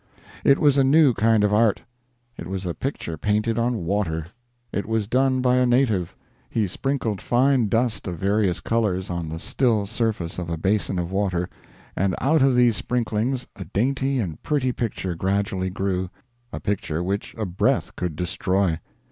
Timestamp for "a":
0.79-0.83, 2.65-2.73, 5.57-5.65, 10.49-10.57, 13.55-13.65, 16.51-16.59, 17.37-17.45